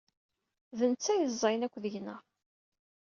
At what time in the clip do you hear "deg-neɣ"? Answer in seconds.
1.83-2.21